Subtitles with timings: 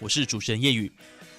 [0.00, 0.90] 我是主持人叶宇。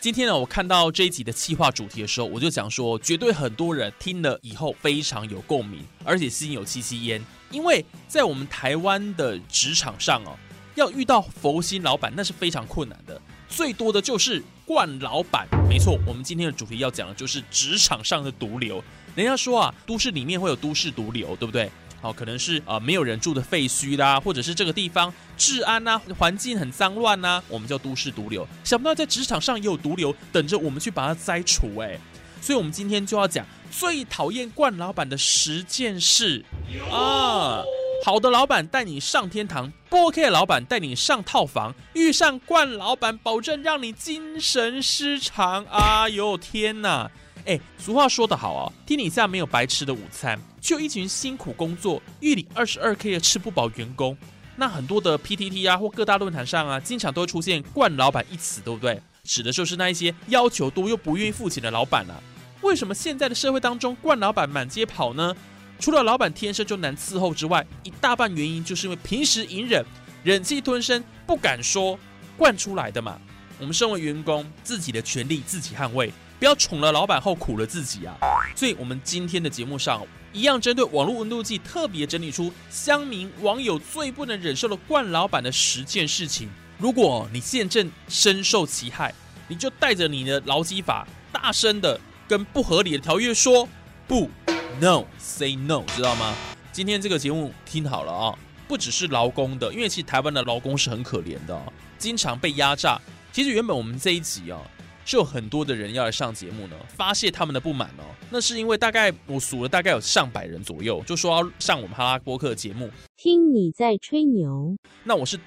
[0.00, 7.22] 今天呢，我看到这一集的企划主题的时候，我就想说，绝对很多人听了以后非常有共鸣，而且心有戚戚焉。
[7.50, 10.36] 因为在我们台湾的职场上哦，
[10.74, 15.46] 要遇到佛心老板那是非常困难的，最多的就是惯老板。
[15.68, 18.82] 没错，我们今天的主题要讲的就是职场上的毒瘤。
[19.14, 21.70] 人家说啊，都市里面会有都市毒瘤，对不对？
[22.00, 28.46] 好，可能是呃没有人住的废墟啦，或者是这个地方治安呐，环境很脏乱呐，我们叫都市毒瘤。
[28.62, 31.98] 想不到在职场上也有毒瘤等着我们去把它摘除哎，
[32.40, 36.44] 所以我们今天就要讲最讨厌冠老板的十件事
[36.92, 37.62] 啊。
[38.04, 45.64] 好的老板带你上天堂，不 OK 的老板带你上套房，遇上冠老板保证让你精神失常。
[45.64, 47.10] 哎呦天哪！
[47.46, 54.16] 哎，俗话说得好啊，天底下没有白吃的午餐，就一群辛苦工作、月领二十二 K 的吃不饱员工。
[54.56, 59.00] 那很多的 PTT 啊或各大论坛上啊，经常都会出现“惯老板”一词，对不对？
[59.22, 62.18] 指的就是那一些要求多又不愿意付钱的老板啊。
[62.62, 65.32] 为什么现在的社会当中惯老板满街跑呢？
[65.78, 69.84] 除了老板天生就难伺候之外，一大半原因就是因为平时隐忍、
[70.24, 71.96] 忍气吞声、不敢说，
[72.36, 73.20] 惯出来的嘛。
[73.60, 76.12] 我们身为员工，自己的权利自己捍卫。
[76.38, 78.14] 不要宠了老板后苦了自己啊！
[78.54, 86.50] 所以，我们今天的节目上，一样针对网络温度计特别整理出乡民网友最不能忍受的惯老板的十件事情。
[86.76, 89.14] 如果你现正深受其害，
[89.48, 93.66] 你就带着你的劳基法，大声的跟不合理的条约说
[94.06, 94.30] 不
[94.78, 96.34] ，no，say no，知道吗？
[96.70, 98.38] 今天这个节目听好了啊，
[98.68, 101.58] 不只是劳工的，因为其实台湾的劳工是很可怜的，
[101.96, 103.00] 经常被压榨。
[103.32, 104.60] 其实原本我们这一集啊。
[105.06, 108.04] 是有很多的人要来上节目呢，发泄他们的不满哦。
[108.28, 114.76] 那是因为大概我数了大概有上百人左右，就说要上我们哈拉播客节目，听你在吹牛。
[115.04, 115.38] 那我是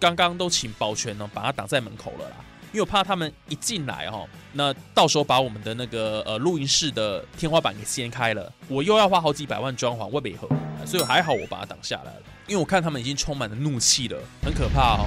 [0.00, 2.36] 刚刚都请保全呢，把他挡在门口了啦，
[2.72, 10.48] 因为我怕他们一进来哈，那到时候把我们的那个呃录音室的天花板给掀开了，我又要花好几百万装潢，未必合，
[10.86, 12.22] 所以还好我把它挡下来了。
[12.48, 15.06] 因为我看他们已经充满了怒气了，很可怕哦，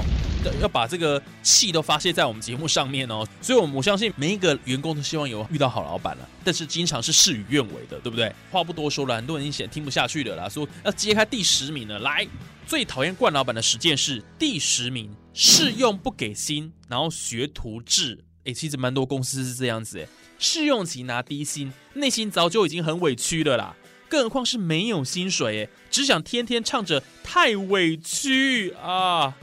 [0.61, 3.27] 要把这个气都发泄在我们节目上面哦。
[3.41, 8.33] 所以，我我相信每一个员工都希望有遇到好老板了，但是经常是事与愿违的，对不对？
[8.51, 11.99] 话不多说了，很多人已经听不下去了啦，说要揭开第十名了。
[11.99, 12.25] 来，
[12.65, 18.23] 最讨厌冠老板的十件事，第十名，试用不给薪，然后学徒制。
[18.45, 20.07] 诶，其实蛮多公司是这样子，诶，
[20.39, 23.75] 试用期拿低薪，内心早就已经很委屈了啦。
[24.07, 29.35] 更何况是没有薪水哎，只想天天唱着太委屈啊！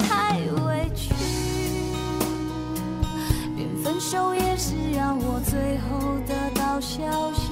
[0.00, 1.14] 太委屈，
[3.56, 7.48] 连分手也是让我最后得到消息。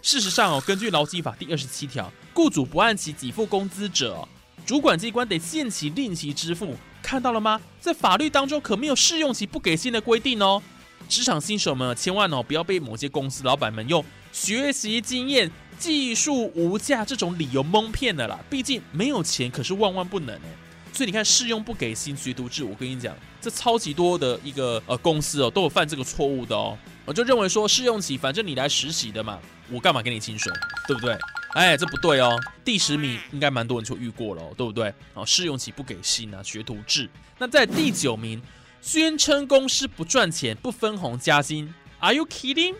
[0.00, 4.26] 事实上哦，根据劳基法第二十七条，雇主不按期给付工资者，
[4.64, 6.74] 主管机关得限期令其支付。
[7.02, 7.60] 看到了吗？
[7.80, 10.62] 在法律当中可没有试用期不给薪的规定哦。
[11.06, 14.02] 职场新手们千万哦不要被某些公司老板们用。
[14.32, 20.48] 学习经验、技术无价这种理由蒙骗的啦，毕竟没有钱可是万万不能哎。
[20.92, 26.78] 所以你看，试用不给薪、学徒制，我跟你讲，这超级多的一个呃公司哦，都有犯这个错误的哦。
[27.04, 29.38] 我就认为说，试用期反正你来实习的嘛，
[29.70, 30.52] 我干嘛给你薪水，
[30.86, 31.18] 对不对？
[31.54, 32.36] 哎，这不对哦。
[32.64, 34.92] 第十名应该蛮多人就遇过了，对不对？
[35.14, 37.08] 哦，试用期不给薪啊，学徒制。
[37.38, 38.42] 那在第九名，
[38.80, 42.74] 宣称公司不赚钱，不分红加薪，Are you kidding？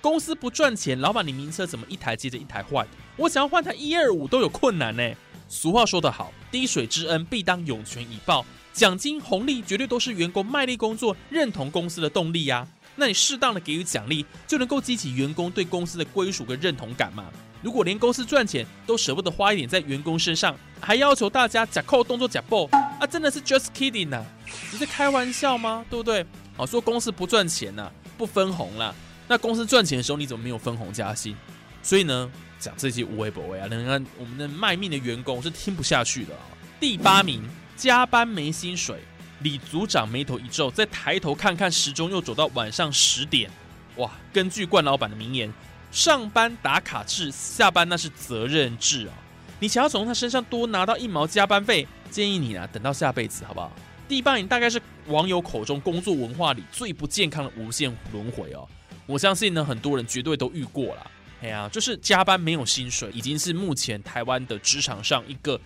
[0.00, 2.86] 公司不赚钱，老板你名车怎么一台接着一台换？
[3.16, 5.10] 我想要换台一二五都有困难呢。
[5.46, 12.66] 俗话说得好，滴水之恩必当涌泉以报，奖金红利绝对都是员工卖力工作、认同公司的动力呀。
[12.94, 17.30] 那你适当的给予奖励，就能够激起员工对公司的归属跟认同感嘛。
[17.66, 22.64] 如果连公司赚钱都舍不得花一点在员工身上，还要求大家假扣动作假报
[23.00, 24.22] 啊，真的是 just kidding 呐？
[24.70, 25.84] 你在开玩笑吗？
[25.90, 26.24] 对不对？
[26.56, 28.94] 啊，说公司不赚钱呐，不分红啦。
[29.26, 31.36] 那公司赚钱的时候，你怎么没有分红加薪？
[31.82, 32.30] 所以呢，
[32.60, 36.42] 讲这些无微不微啊，能让我们的卖命的员工是听不下去的啊。
[36.78, 37.42] 第八名，
[37.76, 39.00] 加班没薪水，
[39.40, 43.50] 李组长眉头一皱，再抬头看看时钟，又走到晚上十点。
[43.96, 45.52] 哇，根据冠老板的名言，
[45.96, 49.14] 上班打卡制，下班那是责任制啊。
[49.58, 53.72] 你想要从他身上多拿到一毛加班费，建议你啊，等到下辈子好不好？
[54.06, 58.68] 第八名大概是网友口中工作文化里最不健康的无限轮回哦。
[59.06, 61.10] 我相信呢，很多人绝对都遇过了。
[61.40, 65.58] 哎呀，就是加班没有薪水，已经是目前台湾的职场上一个，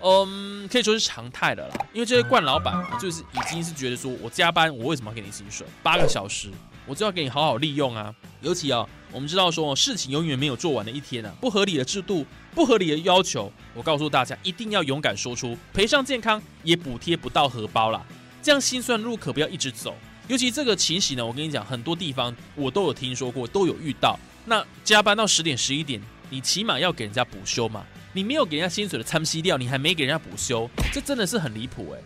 [0.00, 1.86] 嗯，可以说是常态的啦。
[1.92, 5.64] 因为这些惯老板啊，就是已经是觉得说我加班，我为什么要给你薪水？
[5.80, 6.50] 八个小时，
[6.86, 8.14] 我就要给你好好利用啊。
[8.40, 12.24] 尤其啊，我们知道说事情永远没有做完的一天啊，不合理的制度，
[12.54, 18.04] 不合理的要求，我告诉大家，一定要勇敢说出，赔上健康也补贴不到荷包啦。
[18.42, 19.94] 这样心酸路可不要一直走。
[20.28, 24.18] 尤其这个情形呢，我跟你讲，很多地方我都有听说过，都有遇到。
[24.44, 26.00] 那加班到十点十一点，
[26.30, 27.84] 你起码要给人家补休嘛？
[28.12, 32.00] 你没有给人家薪水的参息掉，你还没给人家补休，这真的是很离谱哎！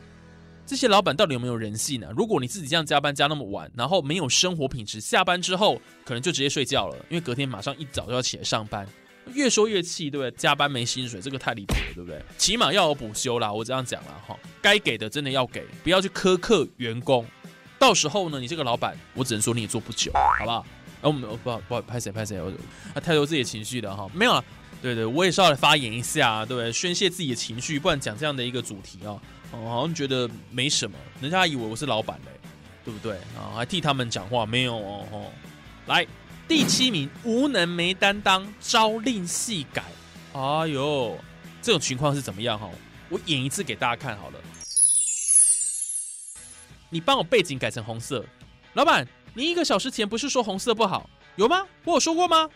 [0.66, 2.08] 这些老板到底有没有人性呢？
[2.16, 8.86] 如果你自己这样加班加那么晚，然后没有生活品质，下班之后可能就直接睡觉了，因为隔天马上一早就要起来上班，
[9.34, 10.30] 越说越气，对不对？
[10.38, 12.22] 加班没薪水，这个太离谱了，对不对？
[12.38, 17.26] 起码要有补休啦，我这样讲了哈，该给的真的要给，不要去苛刻员工。
[17.78, 20.64] 到时候呢，你这个老板，我只能说你也做不久，好不好？
[21.02, 24.44] 哎，我们不不好拍谁拍谁，我太多自己的情绪了哈，没有了。
[24.82, 26.72] 对对，我也是要来发言一下，对不对？
[26.72, 29.20] 宣泄自己的情绪，不然讲这样的一个主题哦，
[29.52, 32.30] 哦，好像觉得没什么，人家以为我是老板嘞，
[32.84, 33.16] 对不对？
[33.36, 35.32] 啊，还替他们讲话，没有哦吼。
[35.86, 36.06] 来，
[36.46, 39.82] 第七名，无能没担当，朝令夕改。
[40.32, 41.18] 哎呦，
[41.60, 42.70] 这种情况是怎么样哈？
[43.08, 44.38] 我演一次给大家看好了。
[46.88, 48.24] 你帮我背景改成红色，
[48.74, 51.66] 老板，你一个小时前不是说红色不好，有吗？
[51.84, 52.48] 我有说过吗？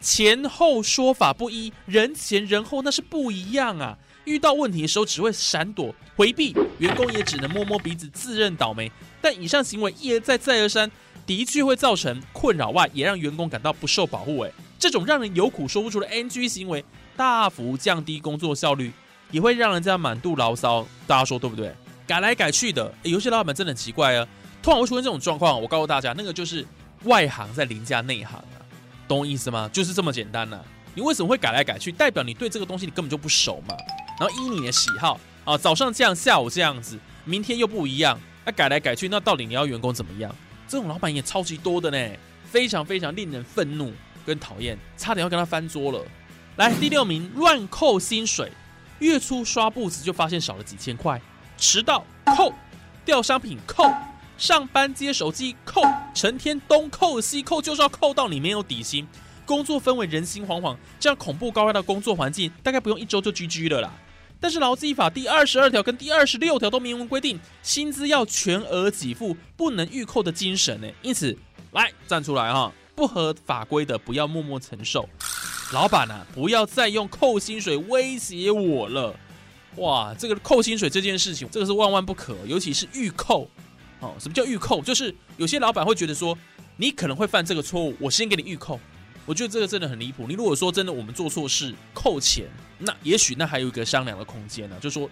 [0.00, 3.98] 前后说法不一，人前人后那是不一样啊！
[4.28, 8.90] 遇到问题的时候只会闪躲回避，员工也只能摸摸鼻子自认倒霉。
[9.20, 10.90] 但以上行为一而再再而三，
[11.26, 14.42] 的确会造成困扰外，也让员工感到不受保护。
[14.42, 16.84] 诶，这种让人有苦说不出的 NG 行为，
[17.16, 18.92] 大幅降低工作效率，
[19.30, 20.86] 也会让人家满肚牢骚。
[21.06, 21.74] 大家说对不对？
[22.06, 24.26] 改来改去的，有些老板真的很奇怪啊。
[24.62, 26.66] 通常会出现这种状况，我告诉大家，那个就是
[27.04, 28.58] 外行在凌驾内行啊，
[29.06, 29.68] 懂我意思吗？
[29.72, 30.60] 就是这么简单呐。
[30.94, 31.92] 你为什么会改来改去？
[31.92, 33.76] 代表你对这个东西你根本就不熟嘛。
[34.18, 40.34] 然后依你的喜好啊，早上这样，下午这样子，明天又不一样，那改来改去，那到底你要员工怎么样？
[40.66, 43.92] 这种老板也超级多的呢，非常非常令人愤怒
[44.26, 46.04] 跟讨厌，差点要跟他翻桌了。
[46.56, 48.52] 来，第六名，乱扣薪水，
[48.98, 51.20] 月初刷步子就发现少了几千块。
[51.56, 52.52] 迟到扣，
[53.04, 53.90] 掉商品扣，
[54.36, 55.80] 上班接手机扣，
[56.14, 59.06] 成天东扣西扣，就是要扣到你没有底薪。
[59.46, 63.92] 工作氛围人心惶惶，这样恐怖高压的工作环境，大概不用一周就 GG 了啦。
[64.40, 70.88] 但是劳基法第二十二条跟第二十六条都明文规定，薪资要全额给付，不能预扣的精神呢。
[71.02, 71.36] 因此，
[71.72, 75.08] 来站出来哈，不合法规的不要默默承受。
[75.72, 79.14] 老板啊，不要再用扣薪水威胁我了。
[79.76, 83.48] 哇，这个扣薪水这件事情，这个是万万不可，尤其是预扣。
[84.00, 84.80] 哦，什么叫预扣？
[84.80, 86.36] 就是有些老板会觉得说，
[86.76, 88.78] 你可能会犯这个错误，我先给你预扣。
[89.28, 90.26] 我觉得这个真的很离谱。
[90.26, 92.46] 你如果说真的我们做错事扣钱，
[92.78, 95.02] 那也许那还有一个商量的空间呢，就说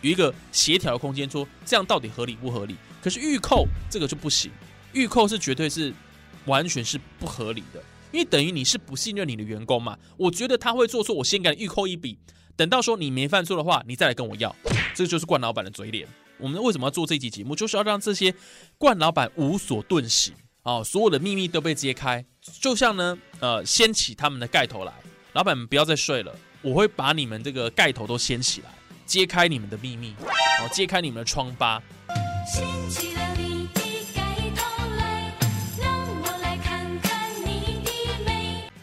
[0.00, 2.74] 有一个协调的空间，说这样到底合理不合理？
[3.02, 4.50] 可是预扣这个就不行，
[4.94, 5.92] 预扣是绝对是
[6.46, 9.98] 完全是不合理的，因为等于你是不信任你的员工嘛。
[10.16, 12.18] 我觉得他会做错，我先给你预扣一笔。
[12.56, 14.56] 等到说你没犯错的话，你再来跟我要，
[14.94, 16.08] 这就是冠老板的嘴脸。
[16.38, 18.34] 我们为什么要做这期节目，就是要让这些
[18.78, 24.92] 冠老板无所遁形啊，所有的秘密都被揭开，就像呢，呃，掀起他们的盖头来。
[25.34, 28.70] 老板们不要再睡了，我会把你们这个盖头都掀起来，
[29.04, 31.82] 揭开你们的秘密，哦，揭开你们的疮疤。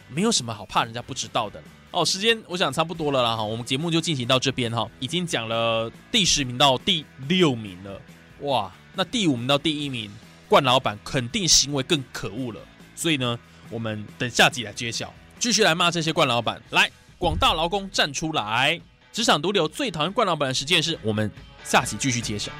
[0.08, 2.04] 没有什么好怕人家不知道的哦。
[2.04, 8.00] 时间我想差不多了啦哈，我们节目就进行到这边哈，已经讲了第十名到第六名了，
[8.40, 10.10] 哇，那第五名到第一名，
[10.48, 12.60] 冠老板肯定行为更可恶了，
[12.98, 13.38] 所以呢，
[13.70, 16.60] 我们等下集来揭晓，继续来骂这些冠老板。
[16.70, 18.80] 来，广大劳工站出来！
[19.12, 21.30] 职场毒瘤最讨厌冠老板的十件事，我们
[21.62, 22.50] 下集继续揭晓。